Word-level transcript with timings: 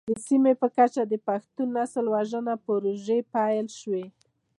د 0.09 0.11
سیمې 0.27 0.53
په 0.61 0.67
کچه 0.77 1.01
د 1.07 1.13
پښتون 1.27 1.67
نسل 1.77 2.05
وژنه 2.15 2.53
پروژې 2.65 3.19
پيل 3.33 3.67
شوې. 3.79 4.05